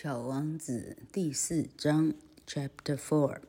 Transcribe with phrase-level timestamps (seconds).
[0.00, 2.14] 小王子第四章，
[2.46, 3.40] Chapter Four，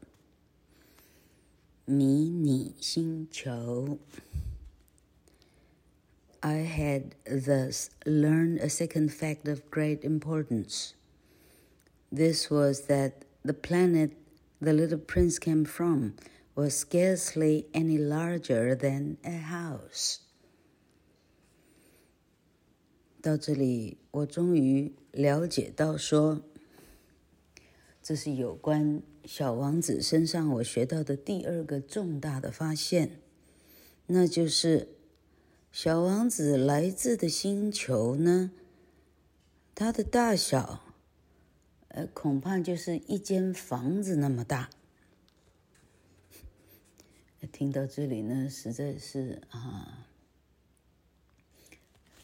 [1.85, 3.99] 迷你星球。
[6.39, 10.93] I had thus learned a second fact of great importance.
[12.11, 14.11] This was that the planet
[14.61, 16.13] the little prince came from
[16.55, 20.19] was scarcely any larger than a house.
[23.22, 26.42] 到这里，我终于了解到说，
[28.02, 33.20] 这是有关小王子身上我学到的第二个重大的发现，
[34.06, 34.88] 那就是
[35.70, 38.50] 小王子来自的星球呢，
[39.72, 40.82] 它的大小，
[41.88, 44.68] 呃，恐怕就是一间房子那么大。
[47.52, 50.08] 听到这里呢，实在是啊。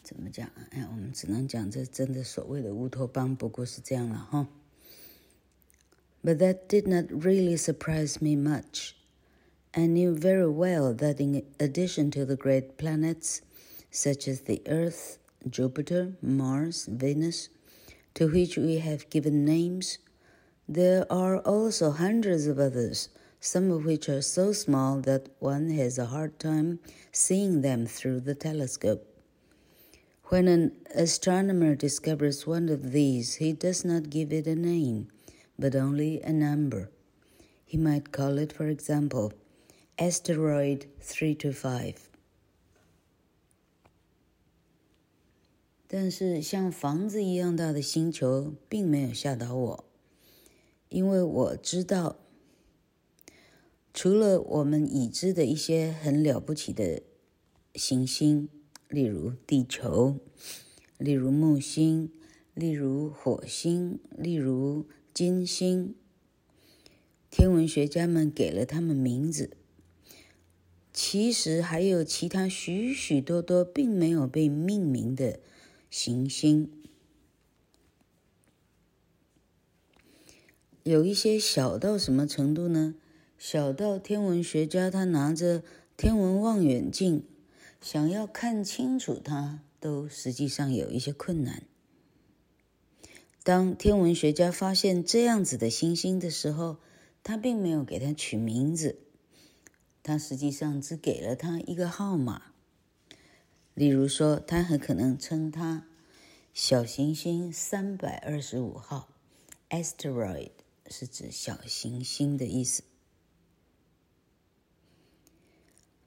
[0.08, 0.50] 怎么讲？
[0.70, 4.48] 哎，我们只能讲这真的所谓的乌托邦，不过是这样了哈。
[6.22, 8.92] But that did not really surprise me much.
[9.72, 13.40] I knew very well that in addition to the great planets,
[13.90, 17.48] such as the Earth, Jupiter, Mars, Venus,
[18.14, 19.98] to which we have given names,
[20.68, 23.08] there are also hundreds of others,
[23.40, 26.78] some of which are so small that one has a hard time
[27.12, 29.07] seeing them through the telescope.
[30.30, 35.08] When an astronomer discovers one of these, he does not give it a name,
[35.58, 36.88] but only a number.
[37.66, 39.32] He might call it, for example,
[39.96, 41.96] asteroid 325.
[45.86, 49.84] 但是像房子一样大的星球并没有吓倒我，
[50.88, 52.16] 因为我知道，
[53.92, 57.02] 除了我们已知的一些很了不起的
[57.74, 58.48] 行星。
[58.89, 60.17] 例如地球，
[60.97, 62.11] 例如木星，
[62.55, 65.93] 例如火星，例如金星。
[67.29, 69.51] 天文学家们给了他们名字。
[70.91, 75.39] 其实还有其他许许多多并没有被命名的
[75.91, 76.71] 行星，
[80.81, 82.95] 有一些小到什么程度呢？
[83.37, 85.63] 小到天文学家他拿着
[85.95, 87.23] 天文望远镜。
[87.81, 91.63] 想要看清楚它，都实际上有一些困难。
[93.43, 96.77] 当天文学家发现这样子的星星的时候，
[97.23, 98.99] 他并没有给它取名字，
[100.03, 102.51] 他实际上只给了它一个号码。
[103.73, 105.85] 例如说，他很可能称它
[106.53, 109.07] 小行星三百二十五号
[109.69, 110.51] ，asteroid
[110.89, 112.83] 是指小行星的意思。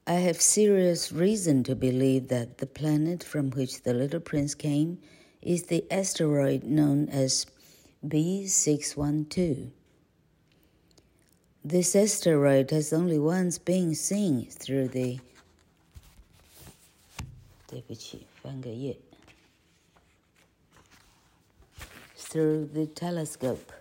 [0.06, 5.00] I have serious reason to believe that the planet from which the little prince came
[5.42, 7.46] is the asteroid known as
[8.06, 9.72] B612.
[11.64, 15.20] This asteroid has only once been seen through the
[17.68, 18.98] 对不起，翻个页
[22.18, 23.74] through the telescope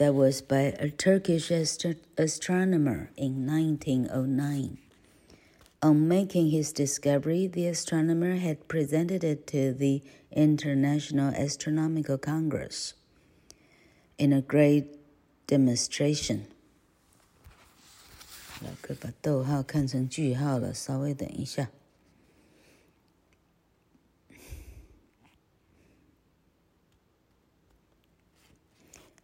[0.00, 4.78] that was by a Turkish astronomer in 1909.
[5.82, 10.02] On making his discovery, the astronomer had presented it to the
[10.32, 12.94] International Astronomical Congress
[14.18, 14.98] in a great
[15.46, 16.46] demonstration.
[18.62, 21.70] 老哥把逗号看成句号了，稍微等一下。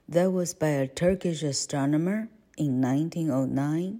[0.09, 4.00] that was by a Turkish astronomer in 1909?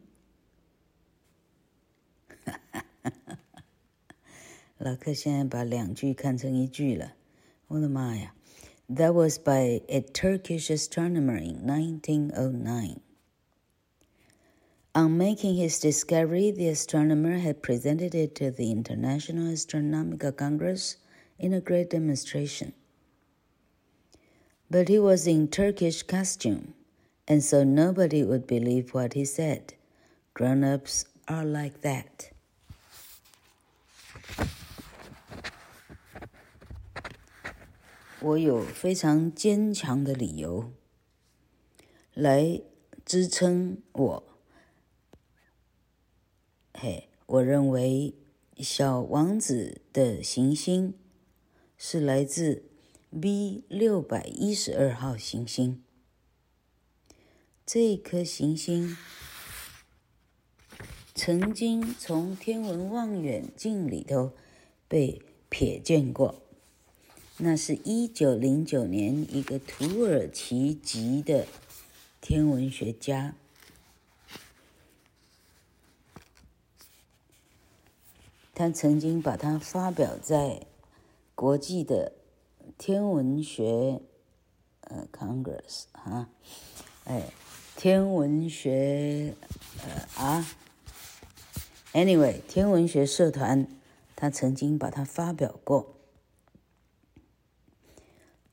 [8.90, 13.02] that was by a Turkish astronomer in 1909.
[14.96, 20.98] On making his discovery, the astronomer had presented it to the International Astronomical Congress
[21.38, 22.74] in a great demonstration.
[24.71, 26.73] But he was in Turkish costume,
[27.27, 29.75] and so nobody would believe what he said.
[30.33, 32.31] Grown-ups are like that.
[38.21, 40.73] 我有非常坚强的理由
[42.15, 42.63] 来
[43.05, 44.23] 支撑我。
[46.73, 48.15] 嘿，我认为
[48.59, 50.95] 小王子的行星
[51.77, 52.63] 是来自。
[53.10, 55.82] B 六百一十二号行星，
[57.66, 58.98] 这颗行星
[61.16, 64.34] 曾经从天文望远镜里头
[64.90, 66.44] 被瞥见过，
[67.38, 71.48] 那是一九零九年一个土耳其籍的
[72.20, 73.36] 天文学家，
[78.54, 80.68] 他曾经把它发表在
[81.34, 82.12] 国际的
[82.78, 84.02] 天文学
[84.82, 86.30] 呃 Congress 啊，
[87.06, 87.32] 哎，
[87.76, 89.34] 天文学
[89.84, 90.48] 呃啊
[91.94, 93.68] ，Anyway，天文学社团。
[94.20, 95.96] 他曾经把它发表过。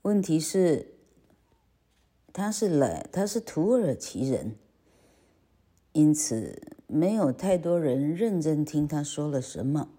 [0.03, 0.93] 问题是，
[2.31, 4.57] 他是来，他是土耳其人，
[5.93, 9.89] 因此没有太多人认真听他说了什么。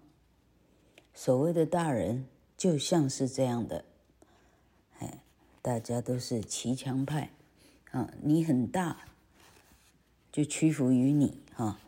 [1.13, 3.83] 所谓的大人就像是这样的，
[5.66, 7.30] 大家都是骑墙派，
[7.90, 9.06] 啊，你很大，
[10.32, 11.78] 就屈服于你，哈，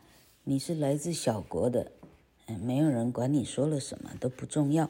[0.43, 1.91] 你是来自小国的。
[2.61, 4.89] 没有人管你说了什么，都不重要。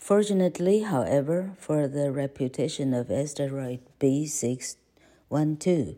[0.00, 5.96] Fortunately, however, for the reputation of asteroid B612,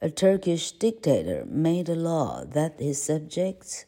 [0.00, 3.86] a Turkish dictator made a law that his subjects,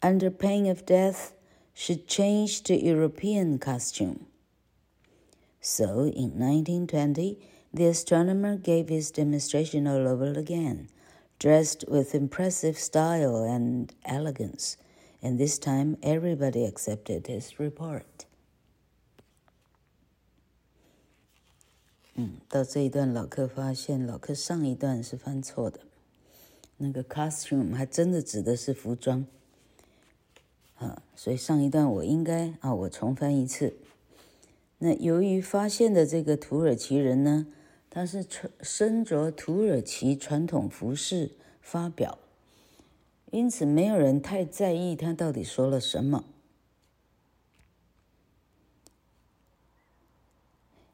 [0.00, 1.32] under pain of death,
[1.74, 4.26] should change to European costume.
[5.62, 7.36] So, in 1920,
[7.74, 10.88] the astronomer gave his demonstration all over again
[11.38, 14.76] dressed with impressive style and elegance,
[15.22, 18.26] and this time everybody accepted his report.
[22.14, 25.80] 嗯，到这一段，老克发现老克上一段是犯错的，
[26.78, 29.24] 那个 costume 还真的指的是服装，
[30.78, 33.76] 啊，所以上一段我应该啊，我重翻一次。
[34.85, 37.47] 那由于发现的这个土耳其人呢？
[37.89, 41.31] 他是穿身着土耳其传统服饰
[41.61, 42.19] 发表，
[43.31, 46.25] 因此没有人太在意他到底说了什么。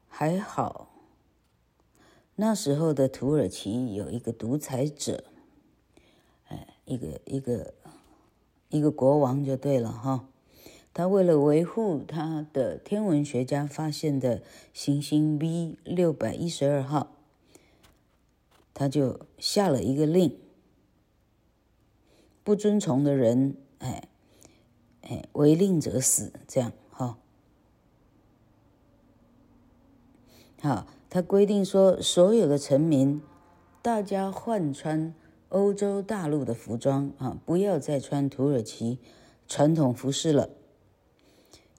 [0.06, 0.94] 还好，
[2.36, 5.24] 那时候的土耳其有一个独裁者，
[6.46, 7.74] 哎，一个一个
[8.68, 10.28] 一个国王就对了哈。
[10.92, 14.42] 他为了维护他的天文学家发现的
[14.74, 17.12] 行星 B 六百一十二号，
[18.74, 20.36] 他就下了一个令：
[22.42, 24.08] 不遵从的人，哎，
[25.02, 26.32] 哎，违令者死。
[26.48, 27.18] 这样，哈，
[30.60, 33.22] 好，他规定说，所有的臣民，
[33.80, 35.14] 大家换穿
[35.50, 38.98] 欧洲大陆的服装啊，不要再穿土耳其
[39.46, 40.50] 传统服饰了。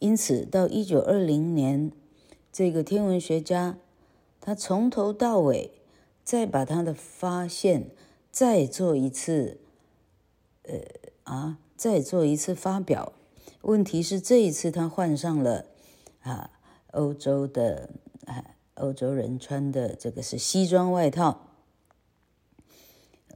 [0.01, 1.91] 因此，到一九二零年，
[2.51, 3.77] 这个天文学家
[4.39, 5.69] 他从头到尾
[6.23, 7.91] 再把他的发现
[8.31, 9.59] 再做一次，
[10.63, 10.79] 呃
[11.25, 13.13] 啊，再做一次发表。
[13.61, 15.67] 问题是这一次他换上了
[16.23, 16.49] 啊
[16.93, 17.91] 欧洲的
[18.25, 21.45] 啊欧洲人穿的这个是西装外套，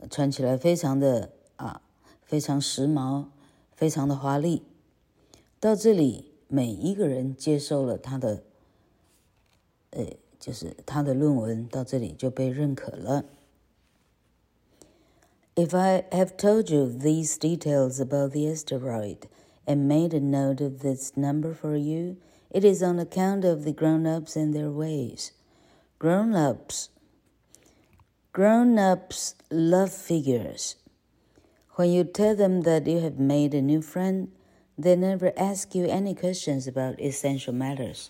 [0.09, 1.83] 穿起来非常的啊
[2.23, 3.25] 非常时髦，
[3.75, 4.63] 非常的华丽。
[5.59, 6.31] 到这里。
[6.48, 8.42] 每一个人接受了他的，
[9.90, 10.06] 呃，
[10.38, 13.24] 就是他的论文到这里就被认可了。
[15.54, 19.28] If I have told you these details about the asteroid
[19.66, 22.16] and made a note of this number for you,
[22.50, 25.32] it is on account of the grown-ups and their ways.
[25.98, 26.88] Grown-ups,
[28.32, 30.76] grown-ups love figures.
[31.76, 34.28] When you tell them that you have made a new friend,
[34.77, 38.09] they never ask you any questions about essential matters.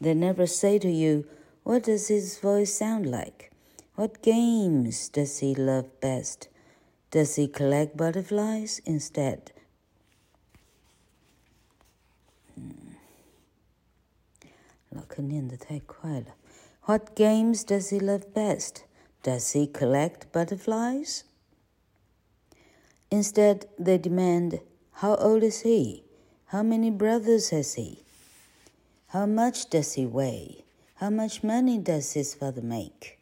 [0.00, 1.26] They never say to you,
[1.62, 3.50] What does his voice sound like?
[3.94, 6.48] What games does he love best?
[7.10, 9.52] Does he collect butterflies instead?
[12.54, 12.70] Hmm.
[16.86, 18.84] What games does he love best?
[19.22, 21.24] Does he collect butterflies?
[23.10, 24.60] Instead, they demand
[24.94, 26.04] how old is he?
[26.46, 28.04] How many brothers has he?
[29.08, 30.64] How much does he weigh?
[30.96, 33.18] How much money does his father make?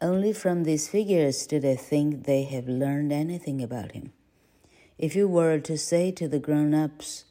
[0.00, 4.12] Only from these figures do they think they have learned anything about him.
[4.98, 7.24] If you were to say to the grown ups,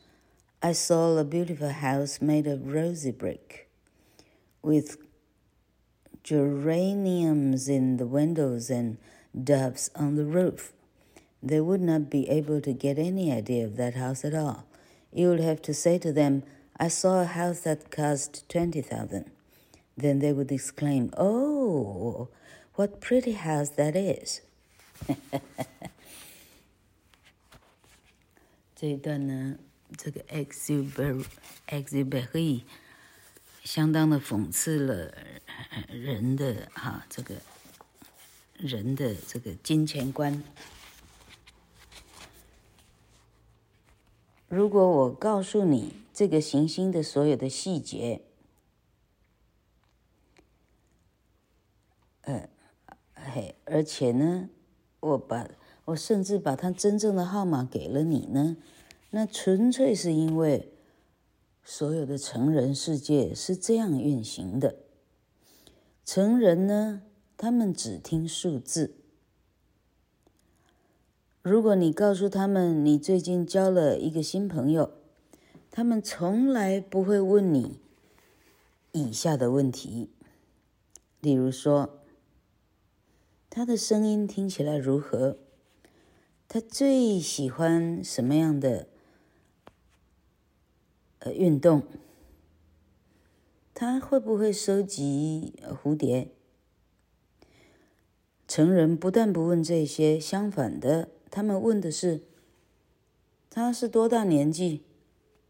[0.61, 3.69] I saw a beautiful house made of rosy brick,
[4.61, 4.97] with
[6.23, 8.97] geraniums in the windows and
[9.43, 10.71] doves on the roof,
[11.42, 14.64] they would not be able to get any idea of that house at all.
[15.12, 16.42] You would have to say to them,
[16.78, 19.30] I saw a house that cost 20,000.
[19.96, 22.28] Then they would exclaim, Oh,
[22.74, 24.40] what pretty house that is.
[28.76, 29.58] 这一段呢，
[29.96, 31.24] 这个 exuberant
[31.66, 32.62] exuberant
[33.64, 35.12] 相当的讽刺了
[35.88, 37.34] 人的哈这个
[38.56, 40.42] 人的这个金钱观。
[44.53, 48.21] 如果我告诉你这个行星的所有的细节，
[52.21, 52.47] 呃，
[53.15, 54.49] 嘿，而且呢，
[54.99, 55.49] 我把
[55.85, 58.55] 我甚至把它真正的号码给了你呢，
[59.09, 60.71] 那纯粹是因为
[61.63, 64.75] 所有的成人世界是这样运行的。
[66.05, 67.01] 成人呢，
[67.35, 69.02] 他们只听数字。
[71.43, 74.93] 如果你告诉他们你最近交了一个新朋友，
[75.69, 77.79] 他们从来不会问你
[78.93, 80.09] 以下的问题，
[81.19, 81.99] 例如说，
[83.49, 85.37] 他的声音听起来如何？
[86.47, 88.87] 他最喜欢什么样的
[91.19, 91.83] 呃运动？
[93.73, 96.31] 他会不会收集蝴蝶？
[98.47, 101.09] 成人不但不问这些，相反的。
[101.35, 102.21] 他们问的是：
[103.49, 104.83] 他是多大年纪？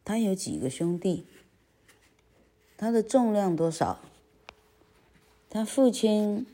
[0.06, 1.26] 他有几个兄弟？
[2.78, 4.00] 他的重量多少？
[5.50, 6.48] 他父亲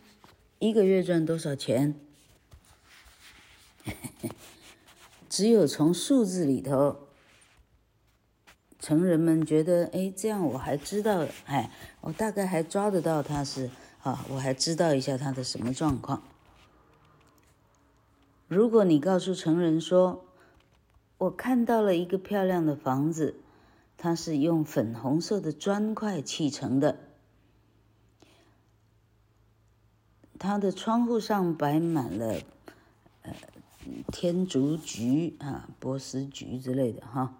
[0.57, 1.93] 一个月赚多少钱？
[5.29, 7.07] 只有从数字里头，
[8.79, 11.69] 成人们觉得，哎，这样我还知道，哎，
[12.01, 13.69] 我大概还抓得到他是
[14.01, 16.23] 啊，我还知道一下他的什么状况。
[18.49, 20.25] 如果你告诉成人说
[21.19, 23.35] ：“我看到了一个漂亮的房子，
[23.95, 26.97] 它是用粉红色的砖块砌成的，
[30.39, 32.39] 它的窗户上摆满了
[33.21, 33.35] 呃
[34.11, 37.35] 天竺菊啊、波斯菊之类的哈，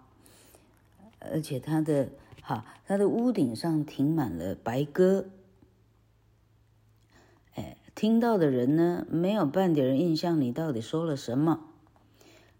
[1.18, 2.08] 而且它的
[2.40, 5.24] 哈它的屋顶上停满了白鸽。”
[8.00, 11.66] 听到的人呢，没有半点印象，你到底说了什么？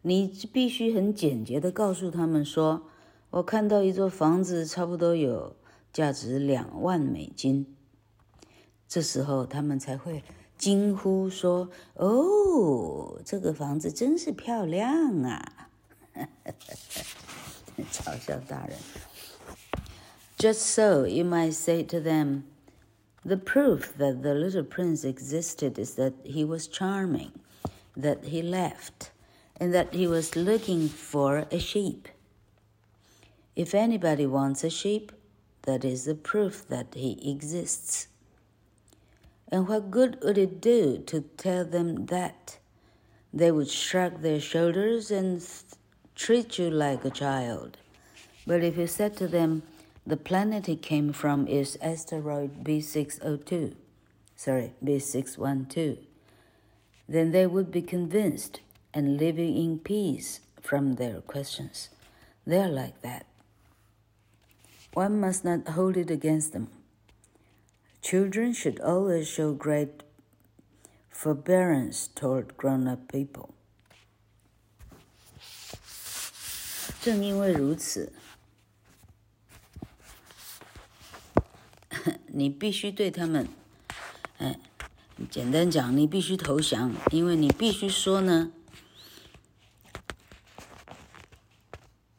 [0.02, 2.90] 你必须很简洁的告诉他们说
[3.30, 5.56] ：“我看到一座房子，差不多有
[5.94, 7.74] 价值两万美金。”
[8.86, 10.22] 这时候他们才会
[10.58, 15.70] 惊呼说：“哦，这个房子真是漂亮啊！”
[17.90, 18.76] 嘲笑大人。
[20.36, 22.42] Just so you might say to them.
[23.24, 27.32] The proof that the little prince existed is that he was charming,
[27.96, 29.10] that he laughed,
[29.58, 32.08] and that he was looking for a sheep.
[33.54, 35.12] If anybody wants a sheep,
[35.62, 38.08] that is the proof that he exists.
[39.48, 42.58] And what good would it do to tell them that?
[43.34, 45.44] They would shrug their shoulders and
[46.14, 47.76] treat you like a child.
[48.46, 49.62] But if you said to them,
[50.09, 53.75] the planet he came from is asteroid B602,
[54.35, 55.97] sorry, B612.
[57.09, 58.61] Then they would be convinced
[58.93, 61.89] and living in peace from their questions.
[62.45, 63.25] They are like that.
[64.93, 66.69] One must not hold it against them.
[68.01, 70.03] Children should always show great
[71.09, 73.55] forbearance toward grown-up people.
[77.01, 78.11] 正因为如此。
[82.32, 83.48] 你必须对他们，
[84.38, 84.60] 哎，
[85.28, 88.52] 简单讲，你必须投降，因为你必须说呢，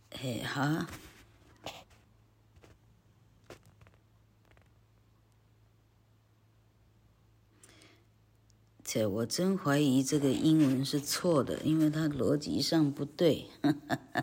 [0.09, 0.85] 哎，好，
[8.83, 13.49] 这我真怀疑这个英文是错的，因为它逻辑上不对。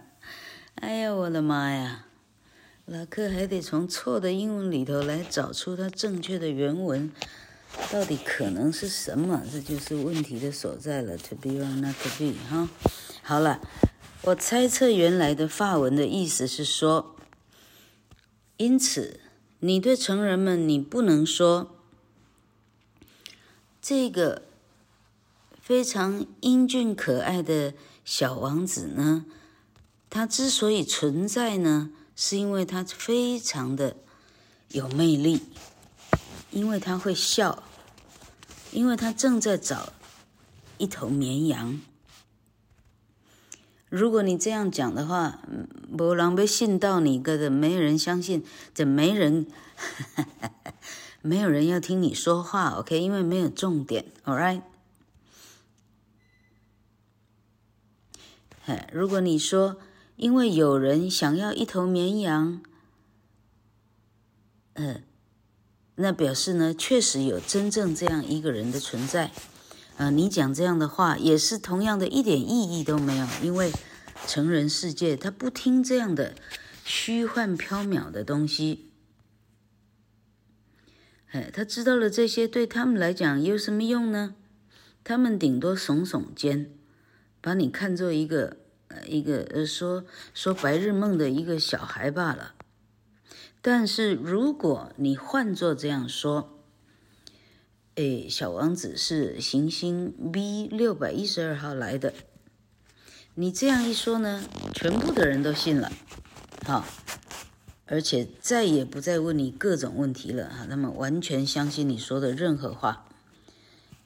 [0.76, 2.07] 哎呀，我的妈呀！
[2.90, 7.12] 老克还得从错的英文里头来找出它正确的原文，
[7.92, 9.42] 到底可能是什么？
[9.52, 11.18] 这就是问题的所在了。
[11.18, 12.71] To be or not to be，哈。
[13.23, 13.61] 好了，
[14.23, 17.14] 我猜测原来的法文的意思是说，
[18.57, 19.21] 因此
[19.59, 21.76] 你对成人们，你不能说
[23.83, 24.40] 这个
[25.61, 29.26] 非常英俊可爱的小王子呢，
[30.09, 33.94] 他之所以存在呢，是因为他非常的
[34.70, 35.40] 有魅力，
[36.50, 37.62] 因为他会笑，
[38.72, 39.92] 因为他正在找
[40.78, 41.80] 一头绵羊。
[43.88, 45.38] 如果你这样讲的话，
[45.88, 48.44] 没人被信到你个的，没人相信，
[48.75, 49.46] 这没人，
[51.22, 53.00] 没有人要听你说话，OK？
[53.00, 54.62] 因为没有重点，All right？
[58.92, 59.80] 如果你说。
[60.18, 62.60] 因为有人想要一头绵羊，
[64.72, 65.00] 呃，
[65.94, 69.26] 那表示呢，确实有真正这样一个人的存在。
[69.26, 73.70] 啊、呃，你讲这样的话也是同样的，一点意义都没有，因为
[74.26, 76.34] 成人世界他不听这样的
[76.84, 78.90] 虚幻缥缈的东西。
[81.30, 84.34] 哎，他知道了这些，对他们来讲有什么用呢？
[85.04, 86.72] 他们顶多耸耸肩，
[87.40, 88.56] 把你看作一个。
[88.88, 90.04] 呃，一个呃，说
[90.35, 92.54] 说白日梦的一个小孩罢了。
[93.61, 96.59] 但是如果你换作这样说，
[97.97, 102.14] 哎，小王子是行星 B 六百一十二号来的，
[103.35, 105.92] 你这样一说呢，全部的人都信了，
[106.64, 106.85] 好，
[107.87, 113.07] 而且再也不再问你各种问题了哈，他们完全相信你说的任何话。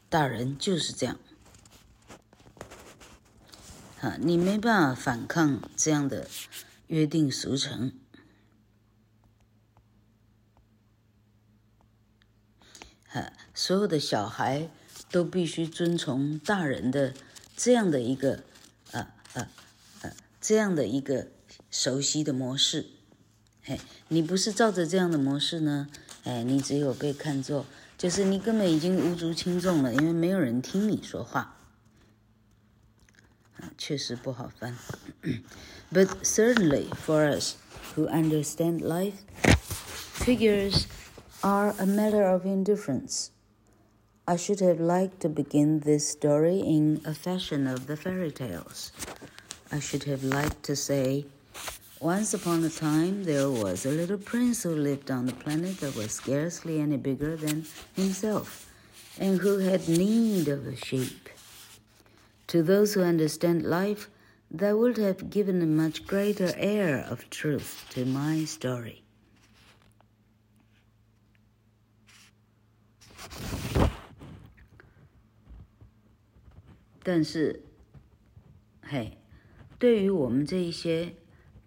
[0.08, 1.18] 大人就是这样。
[4.02, 6.28] 啊，你没办法反抗这样的
[6.88, 7.92] 约定俗成。
[13.12, 14.68] 啊，所有的小孩
[15.12, 17.14] 都必须遵从大人的
[17.56, 18.42] 这样的一个
[18.90, 19.48] 啊啊
[20.00, 21.28] 啊这样的一个
[21.70, 22.86] 熟悉的模式。
[23.66, 23.78] 哎，
[24.08, 25.86] 你不是照着这样的模式呢？
[26.24, 27.66] 哎，你只有被看作
[27.96, 31.60] 就是你根本已经无足轻重了，因为没有人听你说话。
[33.77, 34.75] 确实不好翻。
[35.91, 37.55] But certainly for us
[37.95, 39.23] who understand life,
[40.13, 40.87] figures
[41.43, 43.31] are a matter of indifference.
[44.27, 48.91] I should have liked to begin this story in a fashion of the fairy tales.
[49.71, 51.25] I should have liked to say,
[52.01, 55.95] Once upon a time there was a little prince who lived on a planet that
[55.95, 58.69] was scarcely any bigger than himself,
[59.17, 61.29] and who had need of a sheep.
[62.48, 64.08] To those who understand life,
[64.50, 69.02] that would have given a much greater air of truth to my story.
[77.02, 77.64] 但是，
[78.82, 79.18] 嘿，
[79.78, 81.16] 对于我们这一些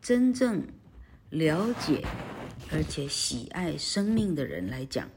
[0.02, 0.68] 真正
[1.30, 2.06] 了解
[2.72, 5.10] 而且喜爱生命的人来讲，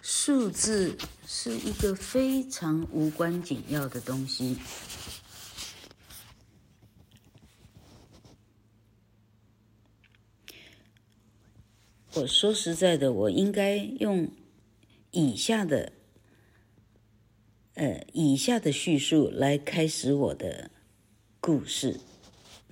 [0.00, 0.96] 数字
[1.28, 4.56] 是一个非常无关紧要的东西。
[12.14, 14.30] 我说实在的，我应该用
[15.10, 15.92] 以下的，
[17.74, 20.70] 呃，以下的叙述来开始我的
[21.40, 22.00] 故事。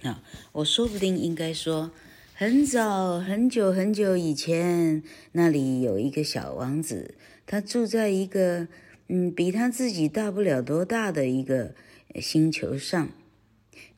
[0.02, 1.90] 啊，我说不定应该说。
[2.36, 7.14] 很早很久很久以前，那里有一个小王子，
[7.46, 8.66] 他住在一个
[9.06, 11.76] 嗯比他自己大不了多大的一个
[12.20, 13.10] 星球上，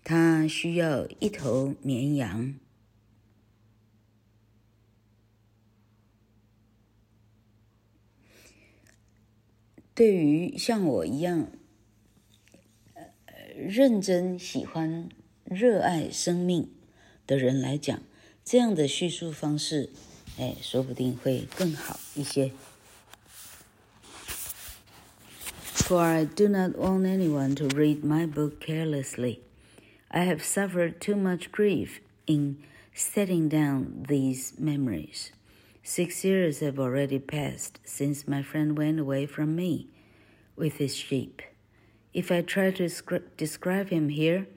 [0.04, 2.54] 他需要一头绵羊。
[9.94, 11.50] 对于像我一样，
[13.56, 15.08] 认真喜欢、
[15.44, 16.70] 热爱生命
[17.26, 18.02] 的人来讲。
[18.45, 19.89] 这样的叙述方式，
[20.37, 22.51] 哎，说不定会更好一些。
[25.73, 29.39] For I do not want anyone to read my book carelessly.
[30.09, 32.57] I have suffered too much grief in
[32.93, 35.31] setting down these memories.
[35.83, 39.87] Six years have already passed since my friend went away from me
[40.55, 41.41] with his sheep.
[42.13, 42.87] If I try to
[43.37, 44.47] describe him here,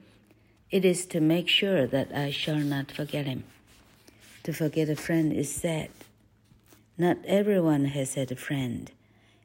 [0.69, 3.43] it is to make sure that I shall not forget him.
[4.44, 5.90] To forget a friend is sad.
[6.96, 8.90] Not everyone has had a friend.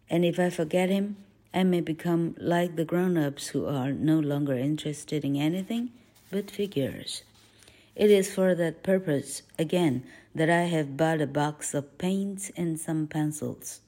[0.10, 1.18] And if I forget him,
[1.54, 5.92] I may become like the grown ups who are no longer interested in anything
[6.32, 7.24] but figures.
[7.94, 10.04] It is for that purpose, again,
[10.34, 13.82] that I have bought a box of paints and some pencils.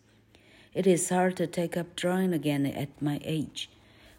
[0.73, 3.69] It is hard to take up drawing again at my age,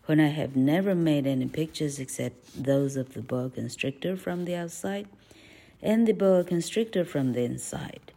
[0.07, 4.57] when I have never made any pictures except those of the boa constrictor from the
[4.57, 5.07] outside
[5.83, 8.13] and the boa constrictor from the inside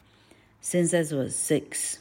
[0.62, 1.97] since I was six.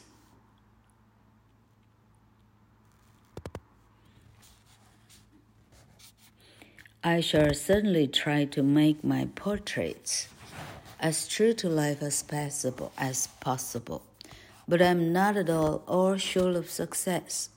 [7.03, 10.27] I shall certainly try to make my portraits
[10.99, 14.03] as true to life as possible as possible,
[14.67, 17.49] but I'm not at all all sure of success.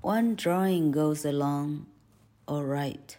[0.00, 1.86] One drawing goes along
[2.48, 3.14] all right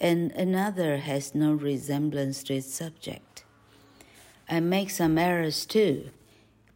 [0.00, 3.44] and another has no resemblance to its subject.
[4.48, 6.10] I make some errors too.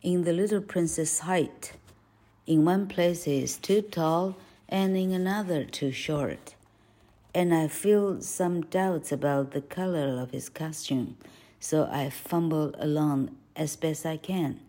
[0.02, 1.72] In the little prince's height,
[2.46, 4.36] in one place he is too tall,
[4.68, 6.54] and in another too short.
[7.34, 11.16] and I feel some doubts about the color of his costume,
[11.58, 14.60] so I fumble along as best I can.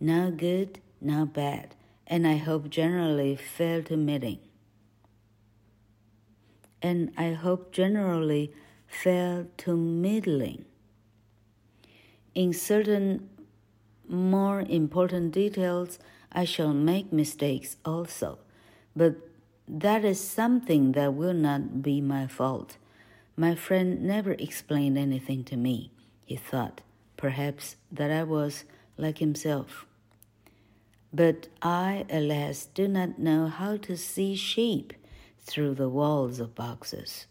[0.00, 1.74] Not good, not bad,
[2.06, 4.38] and I hope generally fair to middling.
[6.82, 8.52] And I hope generally
[8.86, 10.64] fair to middling.
[12.34, 13.28] In certain
[14.08, 15.98] more important details,
[16.32, 18.38] I shall make mistakes also,
[18.94, 19.16] but
[19.68, 22.76] that is something that will not be my fault.
[23.36, 25.92] My friend never explained anything to me.
[26.24, 26.82] He thought,
[27.16, 28.64] perhaps, that I was
[28.96, 29.86] like himself.
[31.12, 34.92] But I, alas, do not know how to see sheep
[35.44, 37.26] through the walls of boxes.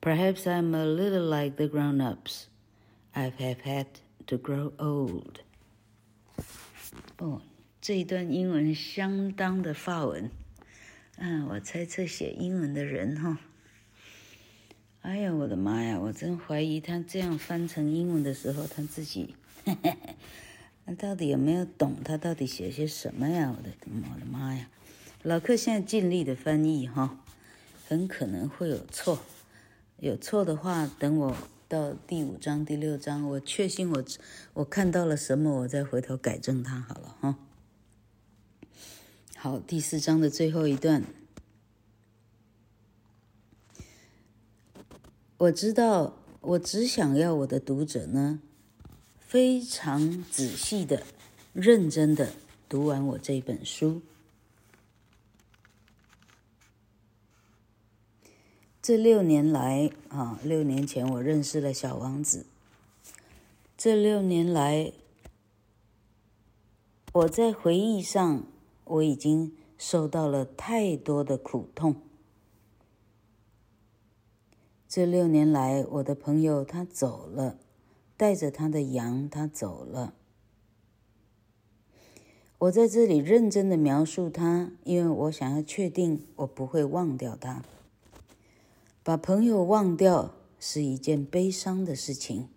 [0.00, 2.48] Perhaps I'm a little like the grown ups.
[3.14, 3.86] I have had
[4.26, 5.40] to grow old.
[7.18, 7.40] 哦，
[7.80, 10.30] 这一段英文相当的法文。
[11.18, 13.38] 嗯，我猜测写英文的人哈，
[15.02, 16.00] 哎呀，我的妈呀！
[16.00, 19.36] 我真怀疑他这样翻成英文的时候，他自己，
[20.84, 23.54] 那到底有没有懂他到底写些什么呀？
[23.56, 24.68] 我的我的妈呀！
[25.22, 27.18] 老克现在尽力的翻译哈，
[27.92, 29.18] 很可能会有错，
[29.98, 31.36] 有错的话，等我
[31.68, 34.02] 到第五章、第六章，我确信我
[34.54, 37.38] 我看到了什么，我再回头改正它好了哈。
[39.36, 41.04] 好，第四章的最后一段，
[45.36, 48.40] 我知道，我只想要我的读者呢，
[49.20, 51.02] 非常仔细的、
[51.52, 52.32] 认真的
[52.70, 54.00] 读完我这本书。
[58.82, 62.46] 这六年来啊，六年前我认识了小王子。
[63.78, 64.92] 这六年来，
[67.12, 68.44] 我在回忆上。
[68.84, 71.96] 我已经受到了太多的苦痛。
[74.88, 77.56] 这六年来，我的朋友他走了，
[78.16, 80.14] 带着他的羊，他走了。
[82.58, 87.62] 我在这里认真的描述他，因为我想要确定我不会忘掉他。
[89.04, 92.48] 把朋友忘掉是一件悲伤的事情，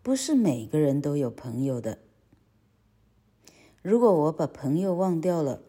[0.00, 1.98] 不是每个人都有朋友的。
[3.82, 5.62] 如果我把朋友忘掉了，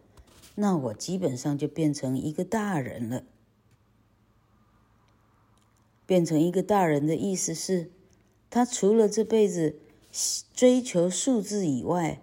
[0.54, 3.24] 那我基本上就变成一个大人了。
[6.06, 7.92] 变成一个大人的意思是，
[8.52, 9.80] 他除了这辈子
[10.54, 12.22] 追求数字以外，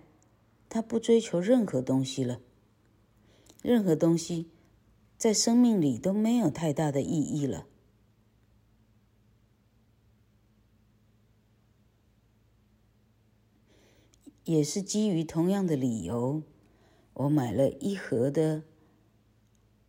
[0.68, 2.38] 他不追求任何东西了。
[3.60, 4.48] 任何东西
[5.22, 7.68] 在生命里都没有太大的意义了。
[14.42, 16.42] 也是基于同样的理由，
[17.12, 18.64] 我买了一盒的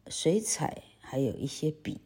[0.06, 2.00] 水彩，还有一些笔。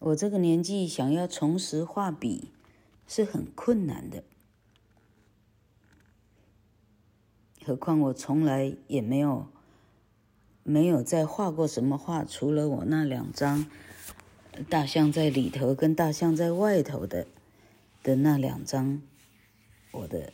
[0.00, 2.50] 我这个年纪想要重拾画笔
[3.06, 4.24] 是很困难的，
[7.64, 9.46] 何况我从来也没有
[10.62, 13.66] 没有再画过什么画，除了我那两张
[14.68, 17.26] 大象在里头跟大象在外头的。
[18.02, 19.02] 的那两张
[19.90, 20.32] 我的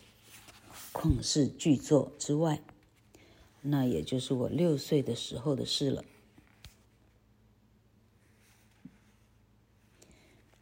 [0.93, 2.61] 旷世巨作之外，
[3.61, 6.05] 那也就是我六岁的时候的事了。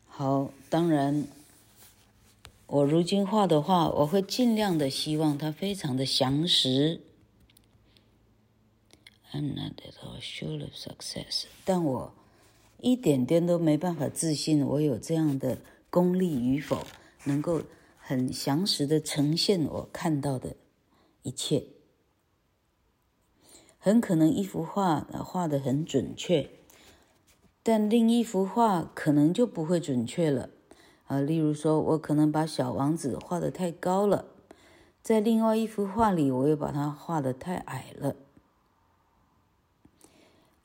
[0.07, 1.27] 好，当然，
[2.66, 7.00] 我如今画的画，我会尽量的希望它非常的详实。
[9.33, 12.14] I'm not at all sure of success，但我
[12.81, 15.59] 一点点都没办法自信，我有这样的。
[15.90, 16.85] 功力与否，
[17.22, 17.62] 能够
[17.98, 20.57] 很详实的呈现我看到的
[21.22, 21.66] 一切，
[23.79, 26.50] 很可能一幅画画的很准确，
[27.62, 30.50] 但另一幅画可能就不会准确了
[31.14, 31.20] 啊。
[31.20, 34.27] 例如说，我可能把小王子画得太高了，
[35.03, 38.16] 在另外一幅画里，我又把它画得太矮了。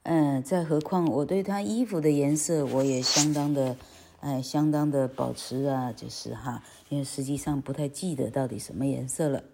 [0.04, 3.78] 嗯，再何况我对他衣服的颜色，我也相当的。
[4.22, 9.46] 哎，相当的保持啊，就是哈，因为实际上不太记得到底什么颜色了，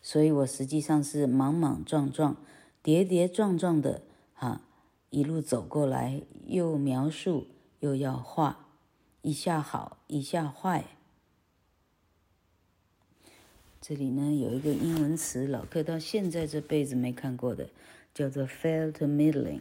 [0.00, 2.36] 所以我实际上是莽莽撞撞、
[2.82, 4.00] 跌跌撞撞的
[4.32, 4.62] 哈，
[5.10, 7.46] 一路走过来，又描述
[7.80, 8.65] 又要画，
[9.22, 10.84] 一下好，一下坏。
[13.80, 17.70] 这里呢有一个英文词，老克到现在这辈子没看过的，
[18.12, 19.60] 叫做 “fair to middling”。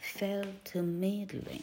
[0.00, 1.62] fair to middling。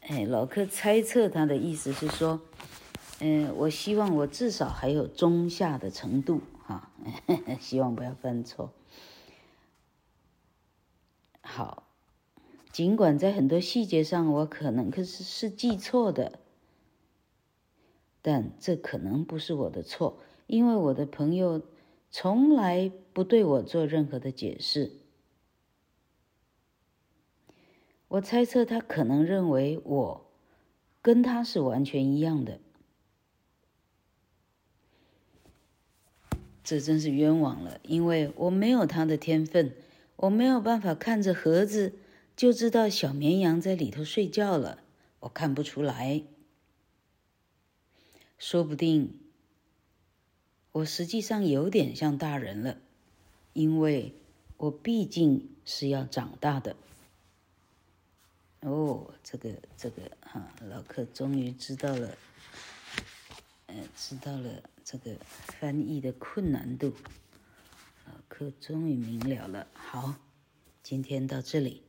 [0.00, 2.40] 哎，老克猜测他的意思是说，
[3.20, 6.90] 嗯，我希望我至少还有中下的程度哈，
[7.60, 8.72] 希望不要犯错。
[11.40, 11.84] 好，
[12.74, 16.40] 尽管在很多细节上我可能可是是记错的，
[18.20, 21.62] 但这可能不是我的错，因为我的朋友
[22.10, 24.90] 从来不对我做任何的解释。
[28.08, 30.26] 我猜测他可能认为我
[31.00, 32.58] 跟他是完全一样的。
[36.64, 39.76] 这真是冤枉了，因为我没有他的天分，
[40.16, 41.92] 我没有办法看着盒子
[42.36, 44.82] 就知道小绵羊在里头睡觉了，
[45.20, 46.24] 我看不出来。
[48.38, 49.20] 说不定
[50.72, 52.78] 我实际上有点像大人了，
[53.52, 54.14] 因为
[54.56, 56.76] 我毕竟是要长大的。
[58.60, 62.16] 哦，这个这个哈，老克终于知道了，
[63.66, 64.62] 呃，知道了。
[64.84, 66.92] 这个翻译的困难度，
[68.06, 69.66] 老克终于明了了。
[69.72, 70.16] 好，
[70.82, 71.82] 今天到这里。